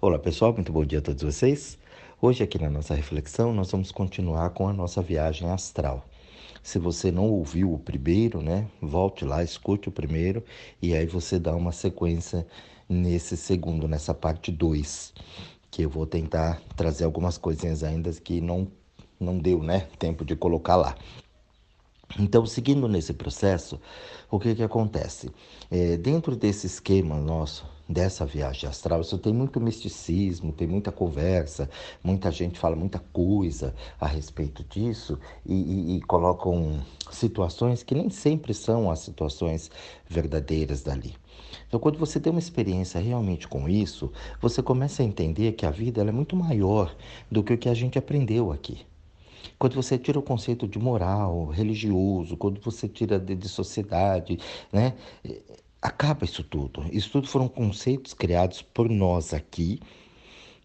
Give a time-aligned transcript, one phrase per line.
[0.00, 1.76] Olá pessoal, muito bom dia a todos vocês.
[2.22, 6.06] Hoje aqui na nossa reflexão nós vamos continuar com a nossa viagem astral.
[6.62, 10.44] Se você não ouviu o primeiro, né, volte lá, escute o primeiro
[10.80, 12.46] e aí você dá uma sequência
[12.88, 15.14] nesse segundo, nessa parte 2,
[15.68, 18.68] que eu vou tentar trazer algumas coisinhas ainda que não
[19.18, 20.94] não deu, né, tempo de colocar lá.
[22.16, 23.80] Então, seguindo nesse processo,
[24.30, 25.28] o que, que acontece?
[25.68, 31.70] É, dentro desse esquema nosso, dessa viagem astral, isso tem muito misticismo, tem muita conversa,
[32.04, 38.10] muita gente fala muita coisa a respeito disso e, e, e colocam situações que nem
[38.10, 39.70] sempre são as situações
[40.06, 41.14] verdadeiras dali.
[41.66, 45.70] Então, quando você tem uma experiência realmente com isso, você começa a entender que a
[45.70, 46.94] vida é muito maior
[47.30, 48.86] do que o que a gente aprendeu aqui.
[49.58, 54.38] Quando você tira o conceito de moral, religioso, quando você tira de, de sociedade,
[54.72, 54.94] né?
[55.80, 56.84] Acaba isso tudo.
[56.92, 59.80] Isso tudo foram conceitos criados por nós aqui,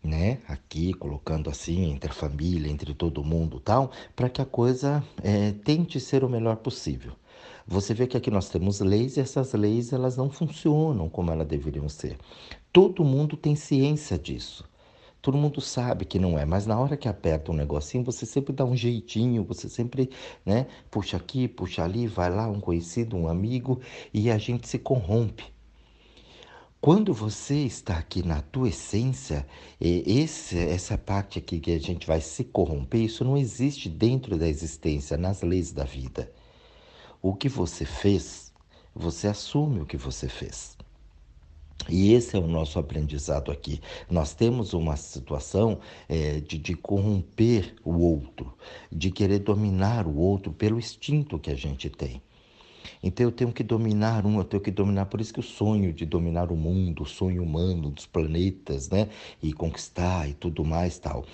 [0.03, 0.39] né?
[0.48, 5.52] Aqui, colocando assim, entre a família, entre todo mundo tal, para que a coisa é,
[5.52, 7.14] tente ser o melhor possível.
[7.66, 11.47] Você vê que aqui nós temos leis e essas leis elas não funcionam como elas
[11.47, 12.17] deveriam ser.
[12.72, 14.66] Todo mundo tem ciência disso.
[15.23, 18.52] Todo mundo sabe que não é, mas na hora que aperta um negocinho, você sempre
[18.52, 20.09] dá um jeitinho, você sempre,
[20.45, 23.79] né, puxa aqui, puxa ali, vai lá, um conhecido, um amigo,
[24.13, 25.45] e a gente se corrompe.
[26.81, 29.47] Quando você está aqui na tua essência,
[29.79, 34.49] esse, essa parte aqui que a gente vai se corromper, isso não existe dentro da
[34.49, 36.29] existência, nas leis da vida.
[37.21, 38.51] O que você fez,
[38.94, 40.75] você assume o que você fez.
[41.89, 43.81] E esse é o nosso aprendizado aqui.
[44.09, 48.53] Nós temos uma situação é, de, de corromper o outro,
[48.91, 52.21] de querer dominar o outro pelo instinto que a gente tem.
[53.01, 55.91] Então eu tenho que dominar um, eu tenho que dominar, por isso que o sonho
[55.91, 59.09] de dominar o mundo, o sonho humano dos planetas, né,
[59.41, 61.25] e conquistar e tudo mais tal.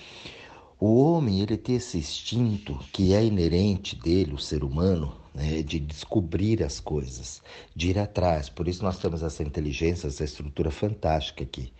[0.82, 5.78] O homem, ele tem esse instinto que é inerente dele, o ser humano, né, de
[5.78, 7.42] descobrir as coisas,
[7.76, 8.48] de ir atrás.
[8.48, 11.70] Por isso nós temos essa inteligência, essa estrutura fantástica aqui.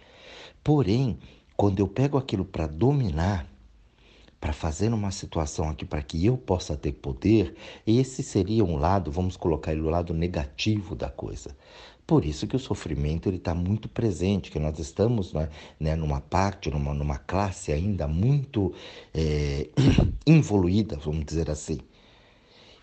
[0.62, 1.18] Porém,
[1.56, 3.46] quando eu pego aquilo para dominar,
[4.38, 7.54] para fazer uma situação aqui para que eu possa ter poder,
[7.86, 11.56] esse seria um lado, vamos colocar ele o lado negativo da coisa.
[12.10, 15.48] Por isso que o sofrimento ele está muito presente, que nós estamos né,
[15.78, 18.74] né, numa parte, numa, numa classe ainda muito
[19.14, 19.68] é,
[20.26, 21.78] involuída, vamos dizer assim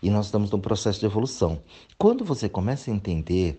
[0.02, 1.60] e nós estamos num processo de evolução.
[1.98, 3.58] Quando você começa a entender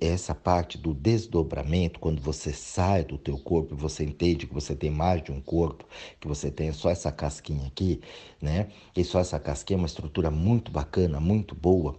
[0.00, 4.76] essa parte do desdobramento, quando você sai do teu corpo e você entende que você
[4.76, 5.84] tem mais de um corpo,
[6.20, 8.00] que você tem só essa casquinha aqui,
[8.40, 8.68] né?
[8.94, 11.98] E só essa casquinha é uma estrutura muito bacana, muito boa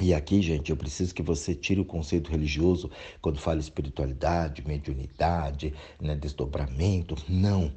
[0.00, 2.90] e aqui, gente, eu preciso que você tire o conceito religioso
[3.22, 7.16] quando fala espiritualidade, mediunidade, né, desdobramento.
[7.28, 7.72] Não,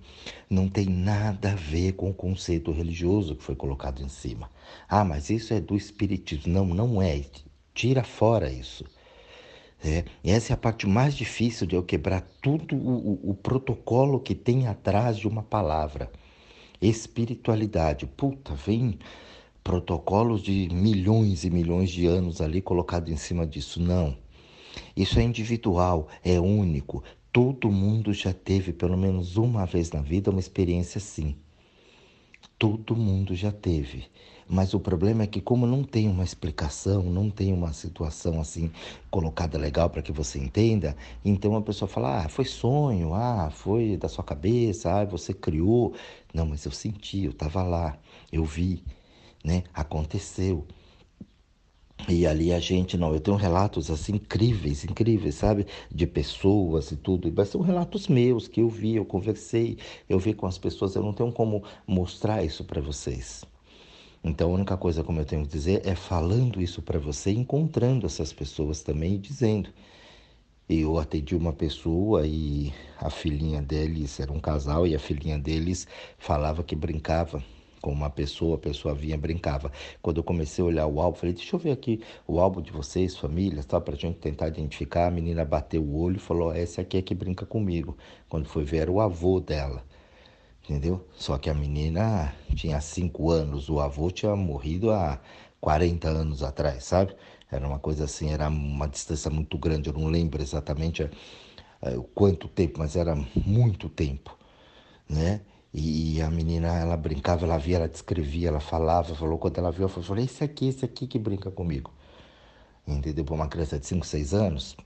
[0.50, 4.50] não tem nada a ver com o conceito religioso que foi colocado em cima.
[4.90, 6.52] Ah, mas isso é do espiritismo.
[6.52, 7.22] Não, não é.
[7.74, 8.84] Tira fora isso.
[9.86, 14.20] É, essa é a parte mais difícil de eu quebrar tudo o, o, o protocolo
[14.20, 16.12] que tem atrás de uma palavra.
[16.82, 18.08] Espiritualidade.
[18.08, 18.98] Puta, vem
[19.68, 23.82] protocolos de milhões e milhões de anos ali colocado em cima disso.
[23.82, 24.16] Não.
[24.96, 27.04] Isso é individual, é único.
[27.34, 31.36] Todo mundo já teve pelo menos uma vez na vida uma experiência assim.
[32.58, 34.06] Todo mundo já teve.
[34.48, 38.72] Mas o problema é que, como não tem uma explicação, não tem uma situação assim
[39.12, 40.96] colocada legal para que você entenda,
[41.26, 45.94] então a pessoa fala: ah, foi sonho, ah, foi da sua cabeça, ah, você criou.
[46.34, 47.98] Não, mas eu senti, eu estava lá,
[48.32, 48.82] eu vi
[49.44, 49.64] né?
[49.74, 50.66] Aconteceu.
[52.10, 55.66] E ali a gente, não, eu tenho relatos assim incríveis, incríveis, sabe?
[55.94, 57.32] De pessoas e tudo.
[57.36, 59.78] Mas são relatos meus que eu vi, eu conversei,
[60.08, 63.44] eu vi com as pessoas, eu não tenho como mostrar isso para vocês.
[64.24, 68.06] Então a única coisa como eu tenho que dizer é falando isso para você, encontrando
[68.06, 69.70] essas pessoas também e dizendo.
[70.70, 75.88] Eu atendi uma pessoa e a filhinha deles era um casal e a filhinha deles
[76.18, 77.44] falava que brincava
[77.82, 79.72] com uma pessoa, a pessoa vinha, brincava.
[80.02, 82.72] Quando eu comecei a olhar o álbum, falei, deixa eu ver aqui o álbum de
[82.72, 85.08] vocês, famílias, para a gente tentar identificar.
[85.08, 87.98] A menina bateu o olho e falou, esse aqui é que brinca comigo.
[88.30, 89.84] Quando foi ver, era o avô dela,
[90.64, 91.06] entendeu?
[91.14, 95.20] Só que a menina tinha cinco anos, o avô tinha morrido há
[95.62, 97.16] 40 anos atrás, sabe?
[97.52, 101.10] Era uma coisa assim, era uma distância muito grande, eu não lembro exatamente é,
[101.82, 104.38] é, quanto tempo, mas era muito tempo,
[105.10, 105.42] né?
[105.74, 109.84] E a menina, ela brincava, ela via, ela descrevia, ela falava, falou, quando ela viu,
[109.88, 111.92] ela falou, esse aqui, esse aqui que brinca comigo.
[112.88, 113.26] Entendeu?
[113.26, 114.78] Para uma criança de 5, 6 anos.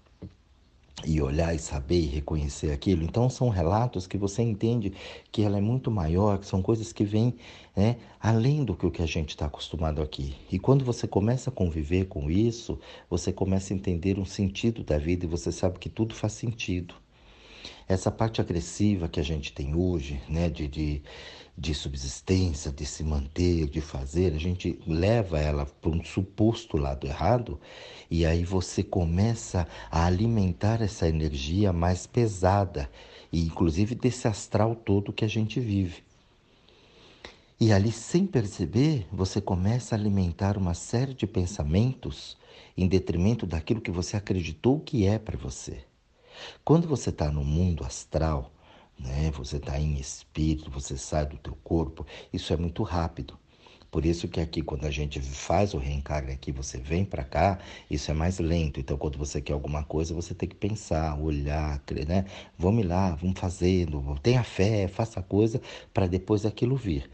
[1.06, 3.04] e olhar e saber e reconhecer aquilo.
[3.04, 4.94] Então são relatos que você entende
[5.32, 7.36] que ela é muito maior, que são coisas que vêm
[7.76, 10.36] né, além do que o que a gente está acostumado aqui.
[10.52, 12.80] E quando você começa a conviver com isso,
[13.10, 16.96] você começa a entender um sentido da vida e você sabe que tudo faz sentido.
[17.88, 21.02] Essa parte agressiva que a gente tem hoje, né, de, de,
[21.58, 27.06] de subsistência, de se manter, de fazer, a gente leva ela para um suposto lado
[27.06, 27.60] errado
[28.10, 32.90] e aí você começa a alimentar essa energia mais pesada
[33.32, 36.04] e inclusive desse astral todo que a gente vive.
[37.60, 42.36] E ali, sem perceber, você começa a alimentar uma série de pensamentos
[42.76, 45.91] em detrimento daquilo que você acreditou que é para você.
[46.64, 48.52] Quando você está no mundo astral,
[48.98, 53.38] né, você está em espírito, você sai do teu corpo, isso é muito rápido.
[53.92, 57.60] Por isso que aqui, quando a gente faz o reencarne aqui, você vem para cá,
[57.90, 58.80] isso é mais lento.
[58.80, 62.24] Então, quando você quer alguma coisa, você tem que pensar, olhar, né?
[62.58, 65.62] Vamos lá, vamos fazendo, tenha fé, faça a coisa
[65.94, 67.10] para depois aquilo vir.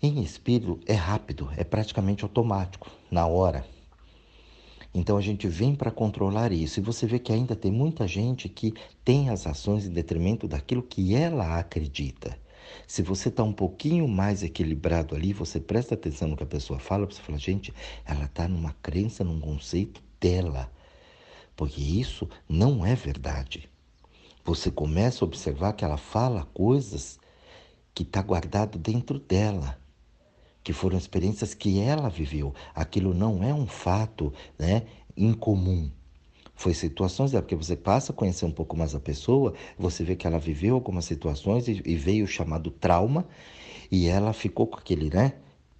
[0.00, 3.66] Em espírito é rápido, é praticamente automático, na hora.
[4.98, 6.80] Então a gente vem para controlar isso.
[6.80, 8.74] E você vê que ainda tem muita gente que
[9.04, 12.36] tem as ações em detrimento daquilo que ela acredita.
[12.84, 16.80] Se você está um pouquinho mais equilibrado ali, você presta atenção no que a pessoa
[16.80, 17.72] fala, você fala, gente,
[18.04, 20.68] ela está numa crença, num conceito dela.
[21.54, 23.70] Porque isso não é verdade.
[24.44, 27.20] Você começa a observar que ela fala coisas
[27.94, 29.78] que está guardado dentro dela
[30.62, 32.54] que foram experiências que ela viveu.
[32.74, 34.82] Aquilo não é um fato né,
[35.16, 35.90] incomum.
[36.54, 40.16] Foi situações dela, porque você passa a conhecer um pouco mais a pessoa, você vê
[40.16, 43.24] que ela viveu algumas situações e, e veio o chamado trauma,
[43.90, 45.34] e ela ficou com aquele, né?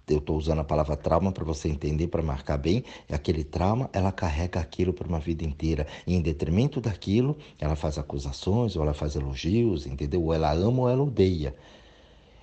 [0.07, 2.83] Eu estou usando a palavra trauma para você entender, para marcar bem.
[3.07, 5.85] É aquele trauma, ela carrega aquilo por uma vida inteira.
[6.07, 10.23] E em detrimento daquilo, ela faz acusações, ou ela faz elogios, entendeu?
[10.23, 11.55] Ou ela ama ou ela odeia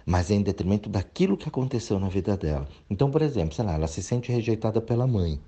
[0.06, 2.68] mas é em detrimento daquilo que aconteceu na vida dela.
[2.88, 5.40] Então, por exemplo, sei lá, ela se sente rejeitada pela mãe.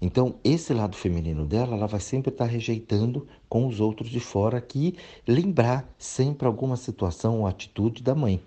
[0.00, 4.60] Então, esse lado feminino dela, ela vai sempre estar rejeitando com os outros de fora
[4.60, 4.96] que
[5.26, 8.40] lembrar sempre alguma situação ou atitude da mãe.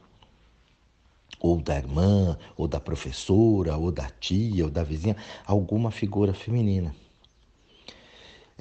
[1.42, 6.96] Ou da irmã, ou da professora, ou da tia, ou da vizinha, alguma figura feminina.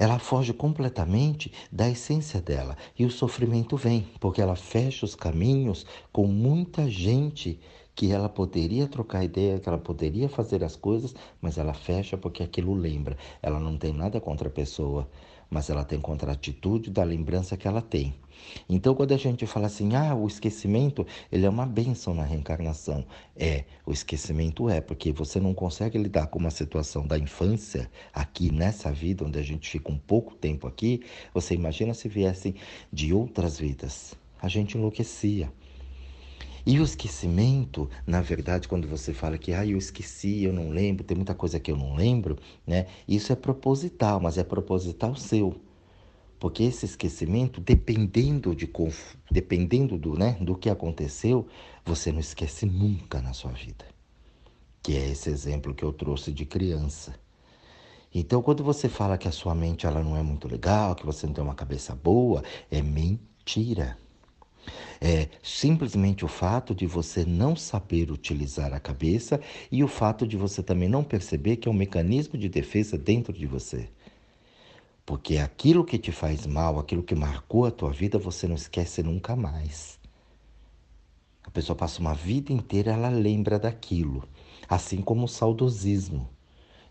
[0.00, 5.84] Ela foge completamente da essência dela e o sofrimento vem, porque ela fecha os caminhos
[6.10, 7.60] com muita gente
[7.94, 12.42] que ela poderia trocar ideia, que ela poderia fazer as coisas, mas ela fecha porque
[12.42, 13.14] aquilo lembra.
[13.42, 15.06] Ela não tem nada contra a pessoa,
[15.50, 18.14] mas ela tem contra a atitude da lembrança que ela tem.
[18.68, 23.04] Então, quando a gente fala assim, ah, o esquecimento, ele é uma bênção na reencarnação.
[23.36, 28.52] É, o esquecimento é, porque você não consegue lidar com uma situação da infância, aqui
[28.52, 31.02] nessa vida, onde a gente fica um pouco tempo aqui,
[31.34, 32.54] você imagina se viessem
[32.92, 34.14] de outras vidas.
[34.40, 35.52] A gente enlouquecia.
[36.64, 41.04] E o esquecimento, na verdade, quando você fala que ah, eu esqueci, eu não lembro,
[41.04, 42.36] tem muita coisa que eu não lembro,
[42.66, 42.86] né?
[43.08, 45.60] Isso é proposital, mas é proposital seu.
[46.38, 48.68] Porque esse esquecimento, dependendo de
[49.30, 51.46] dependendo do, né, do que aconteceu,
[51.84, 53.84] você não esquece nunca na sua vida.
[54.82, 57.14] Que é esse exemplo que eu trouxe de criança.
[58.12, 61.26] Então, quando você fala que a sua mente ela não é muito legal, que você
[61.26, 63.98] não tem uma cabeça boa, é mentira.
[65.00, 69.40] É simplesmente o fato de você não saber utilizar a cabeça
[69.72, 73.32] e o fato de você também não perceber que é um mecanismo de defesa dentro
[73.32, 73.88] de você.
[75.06, 79.02] Porque aquilo que te faz mal, aquilo que marcou a tua vida, você não esquece
[79.02, 79.98] nunca mais.
[81.42, 84.28] A pessoa passa uma vida inteira, ela lembra daquilo,
[84.68, 86.28] assim como o saudosismo.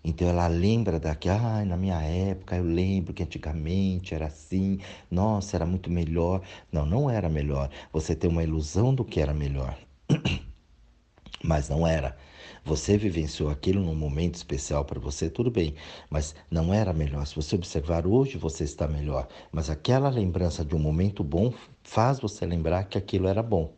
[0.04, 4.80] Então ela lembra daqui, ah, na minha época eu lembro que antigamente era assim,
[5.12, 6.42] nossa, era muito melhor.
[6.72, 7.70] Não, não era melhor.
[7.92, 9.78] Você tem uma ilusão do que era melhor.
[11.44, 12.18] Mas não era.
[12.66, 15.76] Você vivenciou aquilo num momento especial para você, tudo bem,
[16.10, 17.26] mas não era melhor.
[17.26, 21.54] Se você observar hoje, você está melhor, mas aquela lembrança de um momento bom
[21.84, 23.74] faz você lembrar que aquilo era bom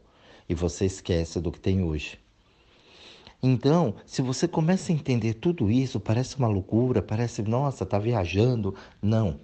[0.50, 2.18] e você esquece do que tem hoje.
[3.44, 8.76] Então, se você começa a entender tudo isso, parece uma loucura, parece, nossa, tá viajando.
[9.02, 9.40] Não.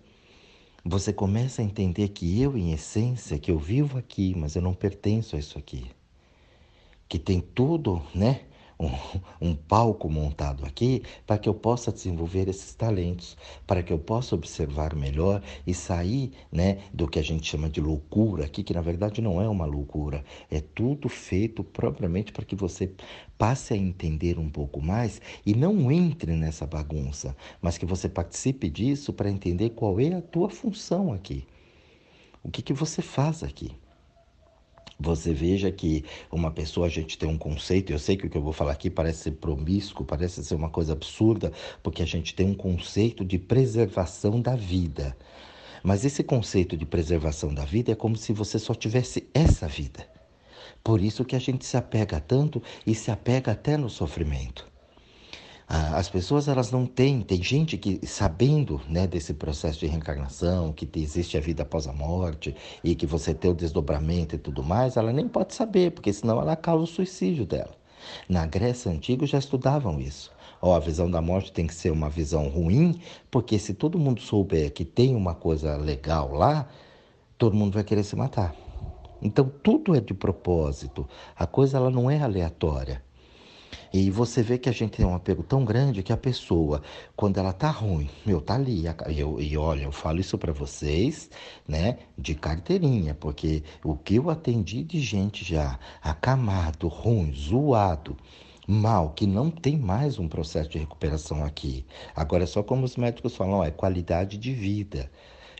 [0.85, 4.73] Você começa a entender que eu, em essência, que eu vivo aqui, mas eu não
[4.73, 5.85] pertenço a isso aqui.
[7.09, 8.41] Que tem tudo, né?
[8.79, 8.89] Um,
[9.49, 14.35] um palco montado aqui para que eu possa desenvolver esses talentos, para que eu possa
[14.35, 18.81] observar melhor e sair né, do que a gente chama de loucura aqui, que na
[18.81, 22.91] verdade não é uma loucura, é tudo feito propriamente para que você
[23.37, 28.69] passe a entender um pouco mais e não entre nessa bagunça, mas que você participe
[28.69, 31.45] disso para entender qual é a tua função aqui.
[32.43, 33.71] O que, que você faz aqui?
[34.99, 38.37] Você veja que uma pessoa, a gente tem um conceito, eu sei que o que
[38.37, 41.51] eu vou falar aqui parece ser promíscuo, parece ser uma coisa absurda,
[41.83, 45.15] porque a gente tem um conceito de preservação da vida.
[45.83, 50.07] Mas esse conceito de preservação da vida é como se você só tivesse essa vida.
[50.83, 54.76] Por isso que a gente se apega tanto e se apega até no sofrimento.
[55.69, 60.71] Ah, as pessoas elas não têm, tem gente que sabendo né, desse processo de reencarnação,
[60.71, 64.63] que existe a vida após a morte e que você tem o desdobramento e tudo
[64.63, 67.75] mais, ela nem pode saber, porque senão ela causa o suicídio dela.
[68.29, 70.31] Na Grécia Antiga já estudavam isso.
[70.61, 74.21] Ó, a visão da morte tem que ser uma visão ruim, porque se todo mundo
[74.21, 76.65] souber que tem uma coisa legal lá,
[77.37, 78.55] todo mundo vai querer se matar.
[79.21, 81.05] Então tudo é de propósito.
[81.35, 83.03] A coisa ela não é aleatória.
[83.93, 86.81] E você vê que a gente tem um apego tão grande que a pessoa,
[87.15, 88.83] quando ela tá ruim, meu, tá ali.
[89.09, 91.29] E, eu, e olha, eu falo isso para vocês,
[91.67, 98.17] né, de carteirinha, porque o que eu atendi de gente já acamado, ruim, zoado,
[98.67, 101.85] mal, que não tem mais um processo de recuperação aqui.
[102.15, 105.09] Agora é só como os médicos falam, ó, é qualidade de vida.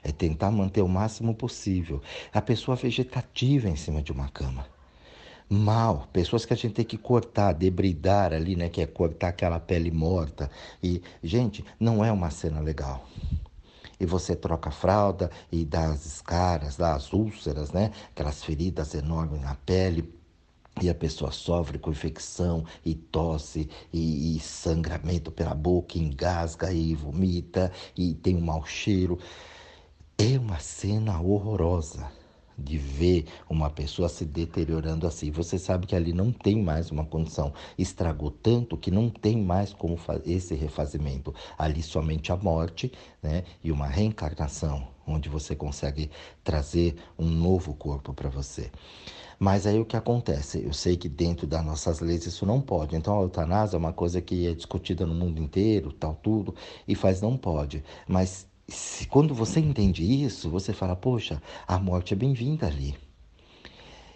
[0.04, 2.02] É tentar manter o máximo possível.
[2.32, 4.77] A pessoa vegetativa em cima de uma cama
[5.50, 9.60] mal, pessoas que a gente tem que cortar, debridar ali, né, que é cortar aquela
[9.60, 10.50] pele morta.
[10.84, 13.06] E, gente, não é uma cena legal.
[14.00, 17.92] E você troca a fralda e dá as escaras, dá as úlceras, né?
[18.12, 20.14] Aquelas feridas enormes na pele.
[20.80, 26.94] E a pessoa sofre com infecção e tosse e, e sangramento pela boca, engasga e
[26.94, 29.18] vomita e tem um mau cheiro.
[30.16, 32.08] É uma cena horrorosa
[32.58, 35.30] de ver uma pessoa se deteriorando assim.
[35.32, 37.54] Você sabe que ali não tem mais uma condição.
[37.78, 41.34] Estragou tanto que não tem mais como esse refazimento.
[41.58, 46.10] Ali somente a morte né, e uma reencarnação, onde você consegue
[46.44, 48.72] trazer um novo corpo para você.
[49.40, 50.64] Mas aí o que acontece?
[50.64, 52.96] Eu sei que dentro das nossas leis isso não pode.
[52.96, 56.56] Então a eutanásia é uma coisa que é discutida no mundo inteiro, tal, tudo,
[56.88, 57.84] e faz não pode.
[58.08, 62.96] Mas se, quando você entende isso, você fala: poxa, a morte é bem-vinda ali.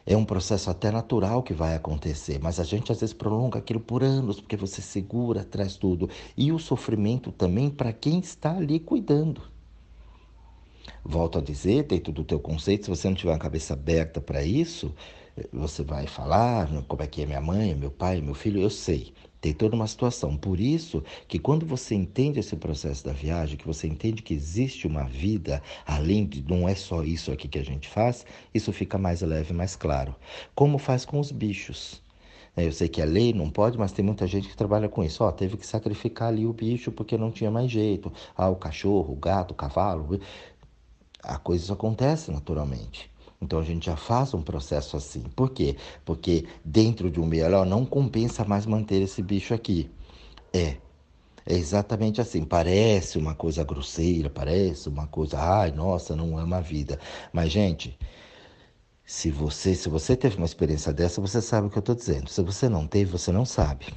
[0.05, 3.79] É um processo até natural que vai acontecer, mas a gente às vezes prolonga aquilo
[3.79, 6.09] por anos, porque você segura, traz tudo.
[6.35, 9.43] E o sofrimento também para quem está ali cuidando.
[11.03, 14.43] Volto a dizer, dentro do teu conceito, se você não tiver uma cabeça aberta para
[14.43, 14.93] isso,
[15.51, 19.13] você vai falar como é que é minha mãe, meu pai, meu filho, eu sei.
[19.41, 20.37] Tem toda uma situação.
[20.37, 24.85] Por isso que quando você entende esse processo da viagem, que você entende que existe
[24.85, 28.99] uma vida além de não é só isso aqui que a gente faz, isso fica
[28.99, 30.15] mais leve, mais claro.
[30.53, 32.03] Como faz com os bichos.
[32.55, 35.03] É, eu sei que a lei não pode, mas tem muita gente que trabalha com
[35.03, 35.23] isso.
[35.23, 38.11] Ó, teve que sacrificar ali o bicho porque não tinha mais jeito.
[38.37, 40.19] Ah, o cachorro, o gato, o cavalo.
[41.23, 43.09] A coisa acontece naturalmente.
[43.41, 45.23] Então a gente já faz um processo assim.
[45.35, 45.75] Por quê?
[46.05, 49.89] Porque dentro de um meio, não compensa mais manter esse bicho aqui.
[50.53, 50.77] É.
[51.45, 52.45] É exatamente assim.
[52.45, 56.99] Parece uma coisa grosseira, parece uma coisa, ai, nossa, não ama a vida.
[57.33, 57.97] Mas, gente,
[59.03, 62.29] se você, se você teve uma experiência dessa, você sabe o que eu estou dizendo.
[62.29, 63.87] Se você não teve, você não sabe.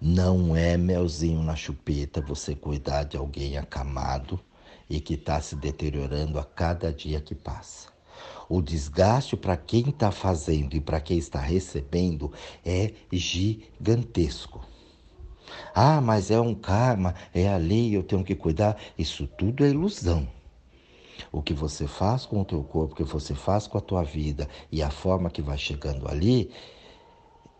[0.00, 4.40] Não é melzinho na chupeta você cuidar de alguém acamado
[4.88, 7.88] e que está se deteriorando a cada dia que passa.
[8.48, 12.32] O desgaste para quem está fazendo e para quem está recebendo
[12.64, 14.66] é gigantesco.
[15.74, 18.76] Ah, mas é um karma, é a lei, eu tenho que cuidar.
[18.98, 20.28] Isso tudo é ilusão.
[21.30, 24.02] O que você faz com o teu corpo, o que você faz com a tua
[24.02, 26.50] vida e a forma que vai chegando ali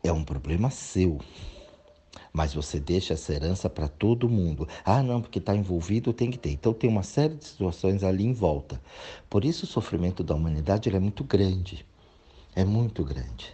[0.02, 1.18] é um problema seu
[2.32, 4.68] mas você deixa essa herança para todo mundo.
[4.84, 6.50] Ah, não, porque está envolvido, tem que ter.
[6.50, 8.80] Então tem uma série de situações ali em volta.
[9.28, 11.86] Por isso o sofrimento da humanidade é muito grande.
[12.54, 13.52] É muito grande.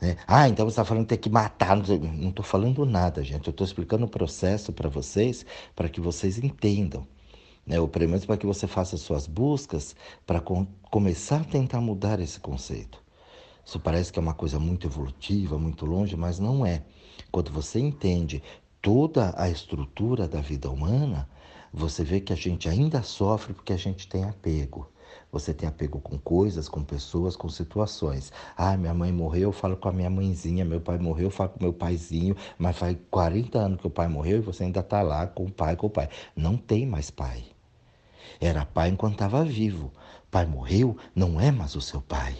[0.00, 0.16] Né?
[0.26, 1.76] Ah, então você está falando que tem que matar.
[1.76, 3.46] Não estou falando nada, gente.
[3.46, 7.06] Eu estou explicando o processo para vocês, para que vocês entendam.
[7.66, 7.80] Né?
[7.80, 9.94] Ou pelo menos para que você faça suas buscas
[10.26, 13.02] para com começar a tentar mudar esse conceito.
[13.64, 16.82] Isso parece que é uma coisa muito evolutiva, muito longe, mas não é.
[17.30, 18.42] Quando você entende
[18.80, 21.28] toda a estrutura da vida humana,
[21.72, 24.90] você vê que a gente ainda sofre porque a gente tem apego.
[25.30, 28.32] Você tem apego com coisas, com pessoas, com situações.
[28.56, 30.64] Ah, minha mãe morreu, eu falo com a minha mãezinha.
[30.64, 32.34] Meu pai morreu, eu falo com meu paizinho.
[32.58, 35.50] Mas faz 40 anos que o pai morreu e você ainda está lá com o
[35.50, 36.08] pai, com o pai.
[36.34, 37.44] Não tem mais pai.
[38.40, 39.92] Era pai enquanto estava vivo.
[40.30, 42.36] Pai morreu, não é mais o seu pai.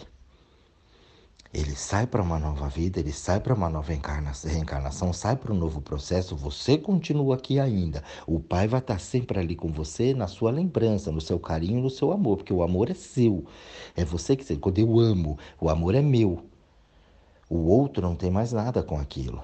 [1.51, 5.57] Ele sai para uma nova vida, ele sai para uma nova reencarnação, sai para um
[5.57, 6.35] novo processo.
[6.35, 8.03] Você continua aqui ainda.
[8.27, 11.89] O Pai vai estar sempre ali com você, na sua lembrança, no seu carinho, no
[11.89, 13.45] seu amor, porque o amor é seu.
[13.95, 14.55] É você que.
[14.57, 16.43] Quando eu amo, o amor é meu.
[17.49, 19.43] O outro não tem mais nada com aquilo.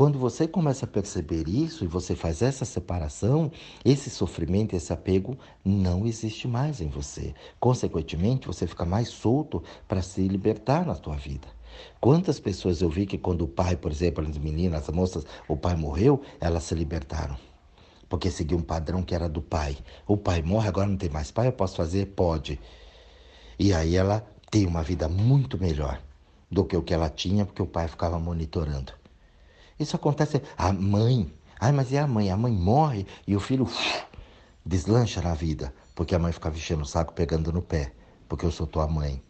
[0.00, 3.52] Quando você começa a perceber isso e você faz essa separação,
[3.84, 7.34] esse sofrimento, esse apego não existe mais em você.
[7.60, 11.46] Consequentemente, você fica mais solto para se libertar na tua vida.
[12.00, 15.54] Quantas pessoas eu vi que quando o pai, por exemplo, as meninas, as moças, o
[15.54, 17.36] pai morreu, elas se libertaram.
[18.08, 19.76] Porque seguiu um padrão que era do pai.
[20.06, 22.06] O pai morre, agora não tem mais pai, eu posso fazer?
[22.06, 22.58] Pode.
[23.58, 26.00] E aí ela tem uma vida muito melhor
[26.50, 28.98] do que o que ela tinha, porque o pai ficava monitorando.
[29.80, 30.42] Isso acontece.
[30.58, 31.32] A mãe.
[31.58, 32.30] Ai, mas é a mãe.
[32.30, 34.04] A mãe morre e o filho uf,
[34.64, 35.72] deslancha na vida.
[35.94, 37.92] Porque a mãe fica enchendo o saco, pegando no pé.
[38.28, 39.22] Porque eu sou tua mãe.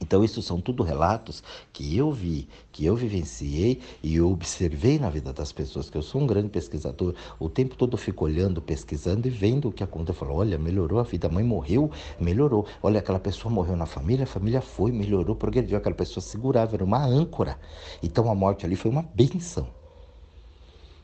[0.00, 5.10] Então, isso são tudo relatos que eu vi, que eu vivenciei e eu observei na
[5.10, 7.14] vida das pessoas, que eu sou um grande pesquisador.
[7.38, 10.10] O tempo todo eu fico olhando, pesquisando e vendo o que acontece.
[10.10, 12.66] Eu falo, olha, melhorou a vida, a mãe morreu, melhorou.
[12.82, 15.76] Olha, aquela pessoa morreu na família, a família foi, melhorou, progrediu.
[15.76, 17.58] Aquela pessoa segurava, era uma âncora.
[18.02, 19.68] Então, a morte ali foi uma benção.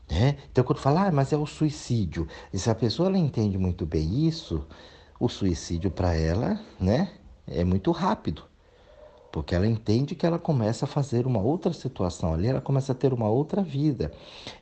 [0.09, 0.37] Né?
[0.51, 2.27] Então, quando fala, ah, mas é o suicídio.
[2.53, 4.65] E se a pessoa ela entende muito bem isso,
[5.19, 7.11] o suicídio para ela né,
[7.45, 8.43] é muito rápido
[9.35, 12.95] porque ela entende que ela começa a fazer uma outra situação ali, ela começa a
[12.95, 14.09] ter uma outra vida.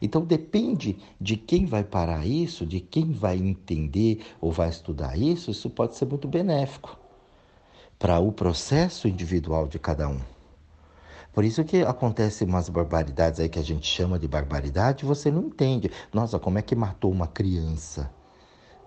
[0.02, 5.52] Então depende de quem vai parar isso, de quem vai entender ou vai estudar isso,
[5.52, 6.98] isso pode ser muito benéfico
[8.00, 10.20] para o processo individual de cada um.
[11.32, 15.44] Por isso que acontecem umas barbaridades aí que a gente chama de barbaridade, você não
[15.44, 15.92] entende.
[16.12, 18.10] Nossa, como é que matou uma criança?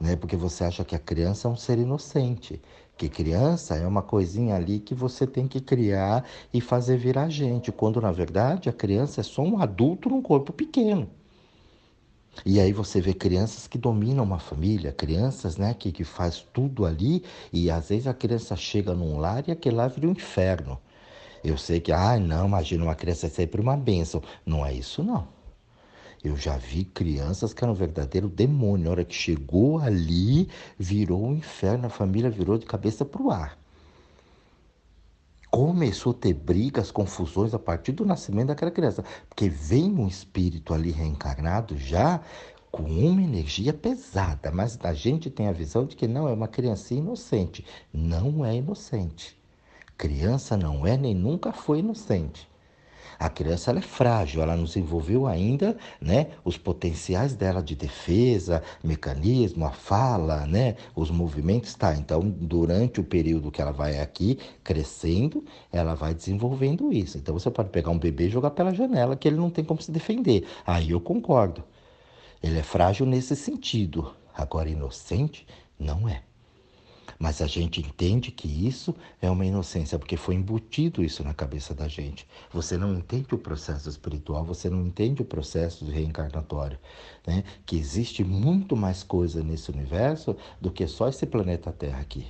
[0.01, 0.17] Né?
[0.17, 2.61] Porque você acha que a criança é um ser inocente
[2.97, 7.71] que criança é uma coisinha ali que você tem que criar e fazer virar gente,
[7.73, 11.09] quando na verdade a criança é só um adulto num corpo pequeno.
[12.45, 16.85] E aí você vê crianças que dominam uma família, crianças né, que, que faz tudo
[16.87, 17.23] ali,
[17.53, 20.79] e às vezes a criança chega num lar e aquele lá vira um inferno.
[21.45, 24.23] Eu sei que, ah, não, imagina uma criança é sempre uma bênção.
[24.47, 25.36] Não é isso, não.
[26.23, 28.89] Eu já vi crianças que eram um verdadeiro demônio.
[28.89, 30.49] A hora que chegou ali,
[30.79, 33.59] virou um inferno, a família virou de cabeça para o ar.
[35.51, 39.05] Começou a ter brigas, confusões a partir do nascimento daquela criança.
[39.29, 42.21] Porque vem um espírito ali reencarnado já
[42.71, 46.49] com uma energia pesada, mas a gente tem a visão de que não é uma
[46.49, 47.65] criancinha inocente.
[47.93, 49.39] Não é inocente.
[49.97, 52.47] Criança não é nem nunca foi inocente.
[53.19, 58.63] A criança ela é frágil, ela não desenvolveu ainda né, os potenciais dela de defesa,
[58.83, 61.75] mecanismo, a fala, né, os movimentos.
[61.75, 67.17] Tá, então, durante o período que ela vai aqui crescendo, ela vai desenvolvendo isso.
[67.19, 69.81] Então, você pode pegar um bebê e jogar pela janela, que ele não tem como
[69.81, 70.47] se defender.
[70.67, 71.65] Aí eu concordo.
[72.43, 74.13] Ele é frágil nesse sentido.
[74.35, 75.47] Agora, inocente,
[75.79, 76.23] não é.
[77.19, 81.75] Mas a gente entende que isso é uma inocência, porque foi embutido isso na cabeça
[81.75, 82.27] da gente.
[82.53, 86.79] Você não entende o processo espiritual, você não entende o processo reencarnatório.
[87.27, 87.45] Né?
[87.65, 92.27] Que existe muito mais coisa nesse universo do que só esse planeta Terra aqui.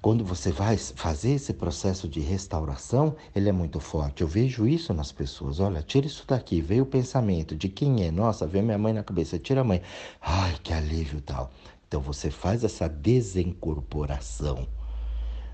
[0.00, 4.22] Quando você vai fazer esse processo de restauração, ele é muito forte.
[4.22, 5.58] Eu vejo isso nas pessoas.
[5.58, 6.60] Olha, tira isso daqui.
[6.60, 8.10] Veio o pensamento de quem é.
[8.10, 9.40] Nossa, veio minha mãe na cabeça.
[9.40, 9.82] Tira a mãe.
[10.20, 11.50] Ai, que alívio tal.
[11.88, 14.68] Então você faz essa desincorporação.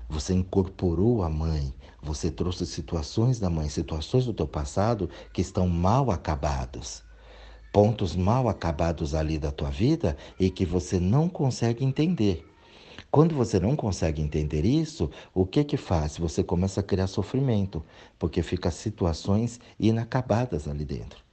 [0.09, 5.67] Você incorporou a mãe, você trouxe situações da mãe, situações do teu passado que estão
[5.67, 7.03] mal acabados.
[7.71, 12.45] Pontos mal acabados ali da tua vida e que você não consegue entender.
[13.09, 16.17] Quando você não consegue entender isso, o que que faz?
[16.17, 17.83] Você começa a criar sofrimento,
[18.19, 21.24] porque fica situações inacabadas ali dentro.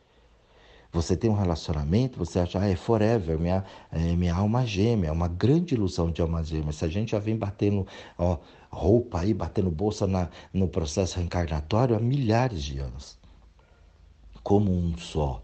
[0.92, 5.12] Você tem um relacionamento, você acha, ah, é forever, minha, é, minha alma gêmea, é
[5.12, 6.70] uma grande ilusão de alma gêmea.
[6.70, 7.86] Se a gente já vem batendo
[8.18, 8.36] ó,
[8.70, 13.18] roupa aí, batendo bolsa na, no processo reencarnatório há milhares de anos.
[14.42, 15.42] Como um só.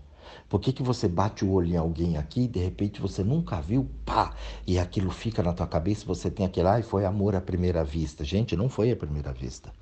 [0.51, 3.59] Por que, que você bate o olho em alguém aqui e de repente você nunca
[3.61, 4.35] viu, pá,
[4.67, 8.23] e aquilo fica na tua cabeça, você tem aquele, ai, foi amor à primeira vista.
[8.23, 9.73] Gente, não foi à primeira vista.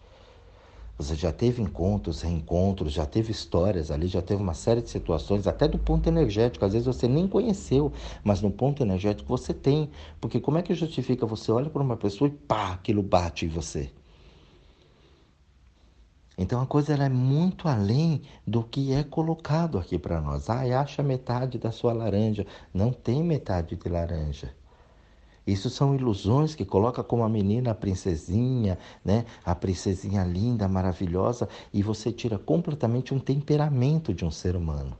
[0.99, 5.47] Você já teve encontros, reencontros, já teve histórias ali, já teve uma série de situações,
[5.47, 6.65] até do ponto energético.
[6.65, 7.93] Às vezes você nem conheceu,
[8.25, 9.91] mas no ponto energético você tem.
[10.21, 13.49] Porque como é que justifica você olha para uma pessoa e pá, aquilo bate em
[13.49, 13.91] você?
[16.39, 20.49] Então a coisa é muito além do que é colocado aqui para nós.
[20.49, 22.47] Ah, acha metade da sua laranja.
[22.73, 24.55] Não tem metade de laranja.
[25.47, 29.25] Isso são ilusões que coloca como a menina a princesinha, né?
[29.45, 34.97] A princesinha linda, maravilhosa, e você tira completamente um temperamento de um ser humano.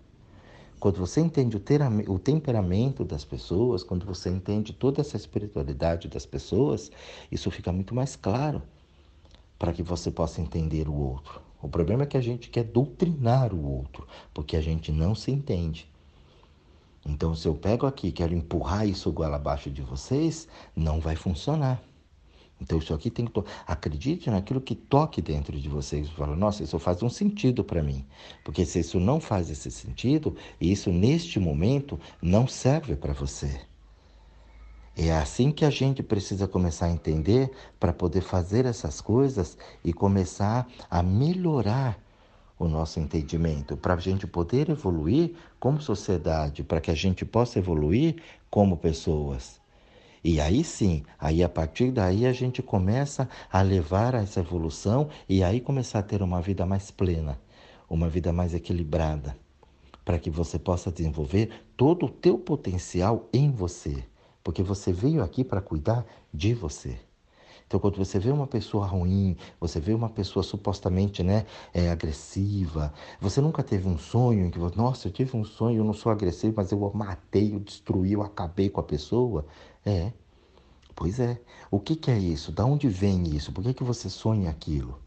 [0.79, 6.93] Quando você entende o, temperamento das pessoas, quando você entende toda essa espiritualidade das pessoas,
[7.33, 8.63] isso fica muito mais claro
[9.59, 11.41] para que você possa entender o outro.
[11.63, 15.33] O problema é que a gente quer doutrinar o outro, porque a gente não se
[15.33, 15.91] entende.
[17.09, 21.15] Então, se eu pego aqui e quero empurrar isso goela abaixo de vocês, não vai
[21.15, 21.81] funcionar.
[22.61, 23.33] Então, isso aqui tem que.
[23.33, 23.45] To...
[23.67, 26.09] Acredite naquilo que toque dentro de vocês.
[26.11, 28.05] Fala, nossa, isso faz um sentido para mim.
[28.45, 33.61] Porque se isso não faz esse sentido, isso neste momento não serve para você.
[34.97, 39.93] É assim que a gente precisa começar a entender para poder fazer essas coisas e
[39.93, 41.99] começar a melhorar
[42.59, 47.59] o nosso entendimento, para a gente poder evoluir como sociedade, para que a gente possa
[47.59, 48.17] evoluir
[48.51, 49.61] como pessoas.
[50.25, 55.45] E aí sim, aí a partir daí a gente começa a levar essa evolução e
[55.45, 57.39] aí começar a ter uma vida mais plena,
[57.89, 59.37] uma vida mais equilibrada,
[60.05, 64.03] para que você possa desenvolver todo o teu potencial em você,
[64.43, 67.06] porque você veio aqui para cuidar de você.
[67.67, 72.93] Então, quando você vê uma pessoa ruim, você vê uma pessoa supostamente né, é, agressiva,
[73.21, 76.13] você nunca teve um sonho em que, nossa, eu tive um sonho, eu não sou
[76.13, 79.45] agressivo, mas eu matei, eu destruí, eu acabei com a pessoa.
[79.85, 80.13] É,
[80.95, 81.41] pois é.
[81.69, 82.53] O que, que é isso?
[82.53, 83.51] Da onde vem isso?
[83.51, 85.01] Por que, que você sonha aquilo?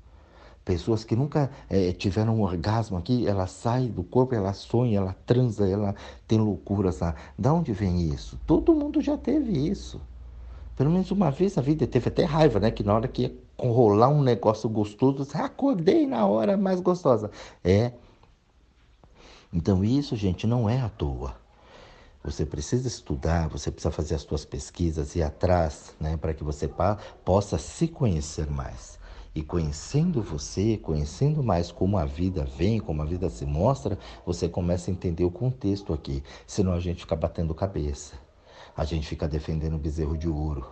[0.66, 5.16] Pessoas que nunca é, tiveram um orgasmo aqui, ela sai do corpo, ela sonha, ela
[5.26, 5.96] transa, ela
[6.28, 7.16] tem loucuras lá.
[7.38, 8.38] Da onde vem isso?
[8.46, 10.02] Todo mundo já teve isso.
[10.80, 12.72] Pelo menos uma vez na vida teve até raiva, né?
[12.72, 17.30] Que na hora que ia rolar um negócio gostoso, você acordei na hora mais gostosa.
[17.62, 17.92] É.
[19.52, 21.36] Então isso, gente, não é à toa.
[22.24, 26.70] Você precisa estudar, você precisa fazer as suas pesquisas e atrás, né, para que você
[27.26, 28.98] possa se conhecer mais.
[29.36, 34.48] E conhecendo você, conhecendo mais como a vida vem, como a vida se mostra, você
[34.48, 36.24] começa a entender o contexto aqui.
[36.48, 38.29] Senão a gente fica batendo cabeça.
[38.80, 40.66] A gente fica defendendo bezerro de ouro.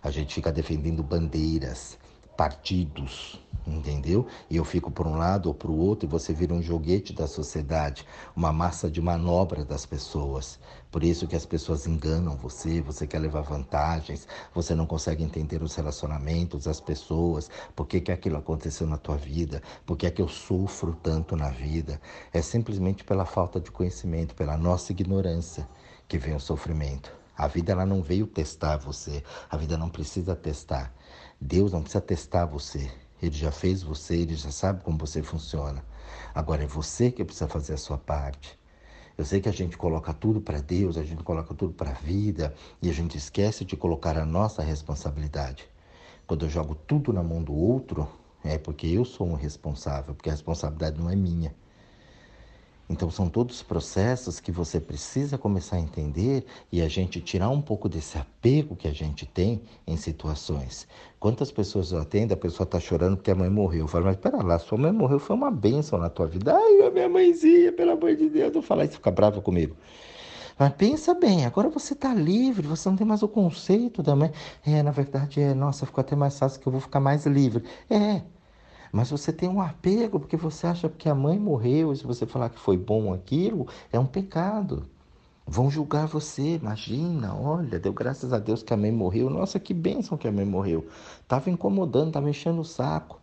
[0.00, 1.98] A gente fica defendendo bandeiras,
[2.36, 4.24] partidos, entendeu?
[4.48, 7.12] E eu fico por um lado ou para o outro e você vira um joguete
[7.12, 10.60] da sociedade, uma massa de manobra das pessoas.
[10.92, 15.60] Por isso que as pessoas enganam você, você quer levar vantagens, você não consegue entender
[15.60, 20.10] os relacionamentos, as pessoas, por que, que aquilo aconteceu na tua vida, por que é
[20.12, 22.00] que eu sofro tanto na vida.
[22.32, 25.68] É simplesmente pela falta de conhecimento, pela nossa ignorância
[26.06, 27.18] que vem o sofrimento.
[27.40, 29.24] A vida ela não veio testar você.
[29.48, 30.94] A vida não precisa testar.
[31.40, 32.92] Deus não precisa testar você.
[33.22, 35.82] Ele já fez você, ele já sabe como você funciona.
[36.34, 38.60] Agora é você que precisa fazer a sua parte.
[39.16, 41.94] Eu sei que a gente coloca tudo para Deus, a gente coloca tudo para a
[41.94, 45.66] vida e a gente esquece de colocar a nossa responsabilidade.
[46.26, 48.06] Quando eu jogo tudo na mão do outro,
[48.44, 51.54] é porque eu sou um responsável, porque a responsabilidade não é minha.
[52.90, 57.62] Então, são todos processos que você precisa começar a entender e a gente tirar um
[57.62, 60.88] pouco desse apego que a gente tem em situações.
[61.20, 63.82] Quantas pessoas eu atendo, a pessoa está chorando porque a mãe morreu.
[63.82, 66.52] Eu falo, mas pera lá, sua mãe morreu, foi uma bênção na tua vida.
[66.52, 69.76] Ai, a minha mãezinha, pelo amor de Deus, não falar isso, fica brava comigo.
[70.58, 74.32] Mas pensa bem, agora você está livre, você não tem mais o conceito da mãe.
[74.66, 77.62] É, na verdade, é, nossa, ficou até mais fácil que eu vou ficar mais livre.
[77.88, 78.20] É,
[78.92, 82.26] mas você tem um apego porque você acha que a mãe morreu, e se você
[82.26, 84.86] falar que foi bom aquilo, é um pecado.
[85.46, 89.28] Vão julgar você, imagina, olha, deu graças a Deus que a mãe morreu.
[89.28, 90.86] Nossa, que bênção que a mãe morreu.
[91.20, 93.20] Estava incomodando, estava enchendo o saco.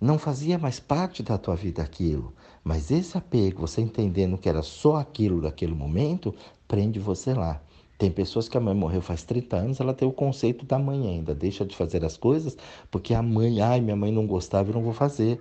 [0.00, 2.32] Não fazia mais parte da tua vida aquilo.
[2.64, 6.34] Mas esse apego, você entendendo que era só aquilo daquele momento,
[6.66, 7.60] prende você lá.
[8.02, 11.06] Tem pessoas que a mãe morreu faz 30 anos, ela tem o conceito da mãe
[11.06, 12.56] ainda, deixa de fazer as coisas
[12.90, 15.40] porque a mãe, ai, minha mãe não gostava, eu não vou fazer.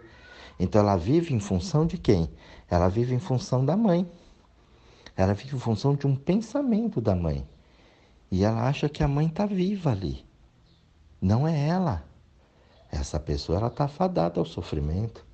[0.60, 2.30] Então ela vive em função de quem?
[2.70, 4.08] Ela vive em função da mãe.
[5.18, 7.50] Ela vive em função de um pensamento da mãe.
[8.30, 10.24] E ela acha que a mãe está viva ali.
[11.20, 12.06] Não é ela.
[12.92, 15.26] Essa pessoa ela está fadada ao sofrimento.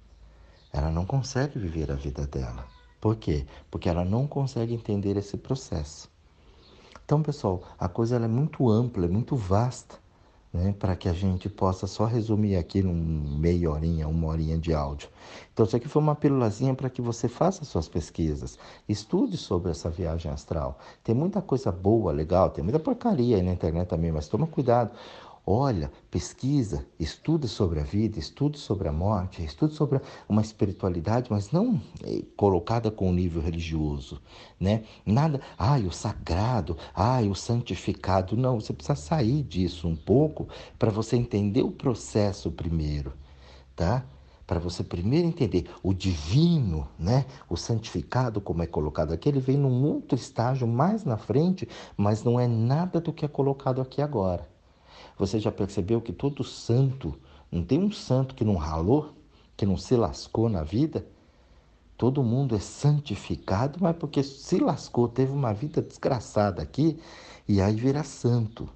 [0.71, 2.65] Ela não consegue viver a vida dela.
[3.01, 3.45] Por quê?
[3.69, 6.15] Porque ela não consegue entender esse processo.
[7.07, 10.05] Então, pessoal, a coisa é muito ampla, é muito vasta.
[10.53, 12.95] né, para que a gente possa só resumir aqui num
[13.39, 15.09] meia horinha, uma horinha de áudio.
[15.53, 18.57] Então, isso aqui foi uma pílulazinha para que você faça suas pesquisas,
[18.89, 20.79] estude sobre essa viagem astral.
[21.05, 24.91] Tem muita coisa boa, legal, tem muita porcaria aí na internet também, mas toma cuidado.
[25.49, 31.51] Olha, pesquisa, estuda sobre a vida, estude sobre a morte, estude sobre uma espiritualidade, mas
[31.51, 34.21] não eh, colocada com o nível religioso,
[34.59, 34.83] né?
[35.05, 38.35] Nada, ai, o sagrado, ai, o santificado.
[38.35, 43.13] Não, você precisa sair disso um pouco para você entender o processo primeiro,
[43.73, 44.05] tá?
[44.45, 47.25] Para você primeiro entender o divino, né?
[47.49, 52.21] O santificado, como é colocado aqui, ele vem num outro estágio mais na frente, mas
[52.21, 54.56] não é nada do que é colocado aqui agora.
[55.17, 57.17] Você já percebeu que todo santo,
[57.51, 59.13] não tem um santo que não ralou,
[59.55, 61.05] que não se lascou na vida?
[61.97, 66.99] Todo mundo é santificado, mas porque se lascou, teve uma vida desgraçada aqui,
[67.47, 68.69] e aí vira santo.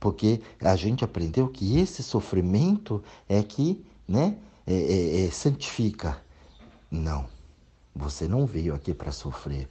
[0.00, 6.20] Porque a gente aprendeu que esse sofrimento é que né, é, é, é, santifica.
[6.90, 7.26] Não,
[7.94, 9.68] você não veio aqui para sofrer.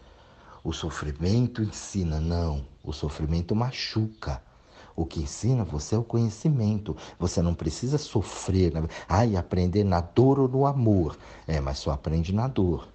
[0.63, 2.65] O sofrimento ensina, não.
[2.83, 4.41] O sofrimento machuca.
[4.95, 6.95] O que ensina você é o conhecimento.
[7.19, 8.83] Você não precisa sofrer, né?
[9.07, 11.17] ai, aprender na dor ou no amor.
[11.47, 12.87] É, mas só aprende na dor.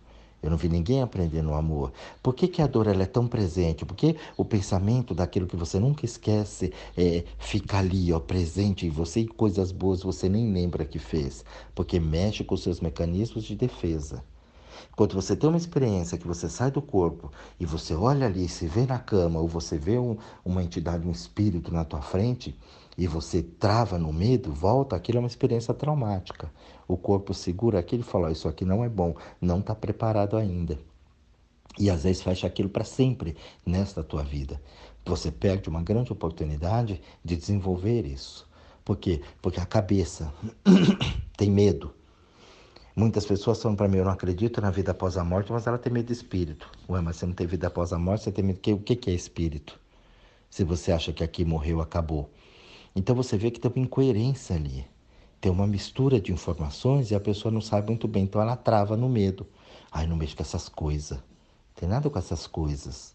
[0.43, 1.93] Eu não vi ninguém aprender no amor.
[2.23, 3.85] Por que, que a dor ela é tão presente?
[3.85, 9.21] Porque o pensamento daquilo que você nunca esquece é, fica ali, ó, presente em você
[9.21, 11.45] e coisas boas você nem lembra que fez.
[11.75, 14.23] Porque mexe com os seus mecanismos de defesa.
[14.97, 18.67] Quando você tem uma experiência que você sai do corpo e você olha ali, se
[18.67, 22.59] vê na cama, ou você vê um, uma entidade, um espírito na tua frente,
[22.99, 26.51] e você trava no medo, volta, aquilo é uma experiência traumática.
[26.89, 30.79] O corpo segura aquilo e fala: Isso aqui não é bom, não está preparado ainda.
[31.79, 34.61] E às vezes fecha aquilo para sempre nesta tua vida.
[35.05, 38.49] Você perde uma grande oportunidade de desenvolver isso.
[38.85, 39.21] Por quê?
[39.43, 40.33] Porque a cabeça
[41.37, 41.93] tem medo.
[42.99, 45.77] Muitas pessoas falam para mim, eu não acredito na vida após a morte, mas ela
[45.77, 46.71] tem medo de espírito.
[46.89, 49.13] Ué, mas você não tem vida após a morte, você tem medo o que é
[49.13, 49.79] espírito?
[50.49, 52.31] Se você acha que aqui morreu, acabou.
[52.95, 54.87] Então você vê que tem uma incoerência ali.
[55.43, 58.97] Tem uma mistura de informações e a pessoa não sabe muito bem, então ela trava
[58.97, 59.47] no medo.
[59.93, 61.19] Ai, não mexo com essas coisas.
[61.75, 63.15] Tem nada com essas coisas.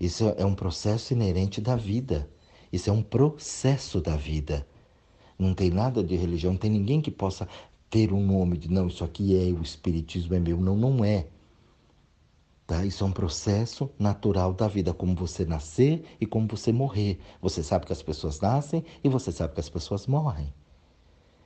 [0.00, 2.26] Isso é um processo inerente da vida.
[2.72, 4.66] Isso é um processo da vida.
[5.38, 7.46] Não tem nada de religião, não tem ninguém que possa
[7.90, 10.58] ter um nome de não, isso aqui é o espiritismo é meu.
[10.60, 11.26] Não, não é.
[12.66, 12.84] Tá?
[12.84, 17.18] Isso é um processo natural da vida, como você nascer e como você morrer.
[17.42, 20.54] Você sabe que as pessoas nascem e você sabe que as pessoas morrem.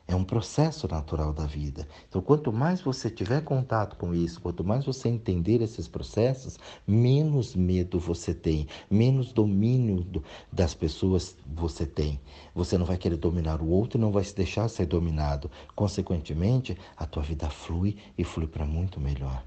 [0.07, 1.89] É um processo natural da vida.
[2.07, 7.57] Então, quanto mais você tiver contato com isso, quanto mais você entender esses processos, menos
[7.57, 12.21] medo você tem, menos domínio do, das pessoas você tem.
[12.55, 15.51] Você não vai querer dominar o outro e não vai se deixar ser dominado.
[15.75, 19.43] Consequentemente, a tua vida flui e flui para muito melhor,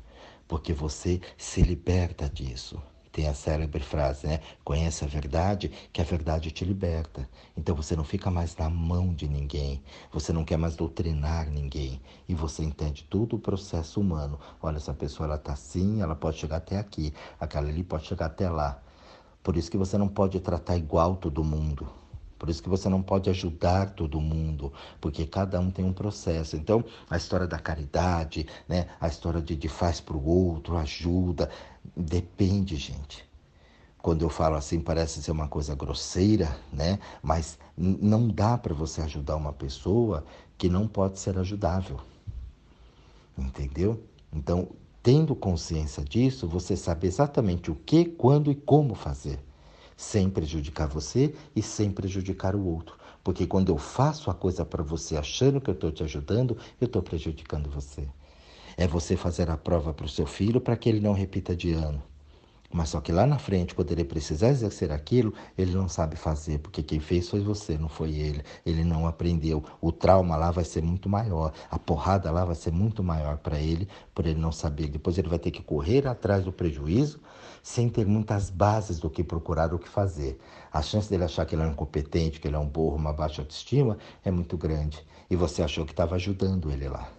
[0.48, 2.82] porque você se liberta disso
[3.18, 4.42] tem a célebre frase, né?
[4.64, 7.28] Conhece a verdade, que a verdade te liberta.
[7.58, 9.82] Então você não fica mais na mão de ninguém,
[10.14, 12.00] você não quer mais doutrinar ninguém
[12.30, 14.40] e você entende todo o processo humano.
[14.62, 18.28] Olha, essa pessoa ela tá assim, ela pode chegar até aqui, aquela ali pode chegar
[18.28, 18.80] até lá.
[19.42, 21.90] Por isso que você não pode tratar igual todo mundo.
[22.38, 24.72] Por isso que você não pode ajudar todo mundo,
[25.02, 26.56] porque cada um tem um processo.
[26.56, 28.88] Então, a história da caridade, né?
[29.00, 31.50] a história de, de faz para o outro, ajuda,
[31.96, 33.28] depende, gente.
[34.02, 37.00] Quando eu falo assim, parece ser uma coisa grosseira, né?
[37.22, 40.24] Mas não dá para você ajudar uma pessoa
[40.58, 42.00] que não pode ser ajudável.
[43.38, 44.02] Entendeu?
[44.32, 44.70] Então,
[45.02, 49.40] tendo consciência disso, você sabe exatamente o que, quando e como fazer
[49.98, 52.96] sem prejudicar você e sem prejudicar o outro.
[53.24, 56.86] Porque quando eu faço a coisa para você achando que eu estou te ajudando, eu
[56.86, 58.08] estou prejudicando você.
[58.78, 61.74] É você fazer a prova para o seu filho para que ele não repita de
[61.74, 62.02] ano.
[62.72, 66.60] Mas só que lá na frente, quando ele precisar exercer aquilo, ele não sabe fazer,
[66.60, 68.44] porque quem fez foi você, não foi ele.
[68.66, 69.64] Ele não aprendeu.
[69.80, 73.58] O trauma lá vai ser muito maior, a porrada lá vai ser muito maior para
[73.58, 74.90] ele, por ele não saber.
[74.90, 77.22] Depois ele vai ter que correr atrás do prejuízo,
[77.64, 80.38] sem ter muitas bases do que procurar, o que fazer.
[80.72, 83.42] A chance dele achar que ele é incompetente, que ele é um burro, uma baixa
[83.42, 85.06] autoestima, é muito grande.
[85.30, 87.10] E você achou que estava ajudando ele lá.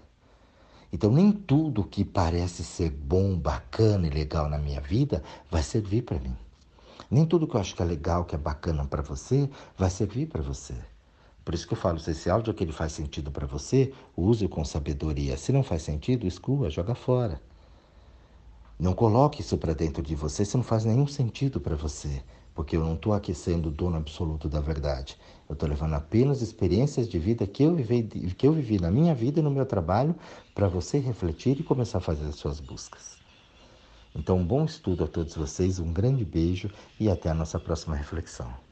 [0.93, 6.03] Então, nem tudo que parece ser bom, bacana e legal na minha vida vai servir
[6.03, 6.37] para mim.
[7.11, 10.27] Nem tudo que eu acho que é legal, que é bacana para você, vai servir
[10.27, 10.75] para você.
[11.45, 14.65] Por isso que eu falo, se esse áudio ele faz sentido para você, use com
[14.65, 15.37] sabedoria.
[15.39, 17.41] Se não faz sentido, exclua, joga fora.
[18.79, 22.23] Não coloque isso para dentro de você se não faz nenhum sentido para você.
[22.59, 25.17] porque eu não estou aqui sendo dono absoluto da verdade.
[25.49, 28.03] Eu estou levando apenas experiências de vida que eu, vivi,
[28.37, 30.15] que eu vivi na minha vida e no meu trabalho
[30.55, 33.17] para você refletir e começar a fazer as suas buscas.
[34.15, 37.97] Então, um bom estudo a todos vocês, um grande beijo e até a nossa próxima
[37.97, 38.68] reflexão.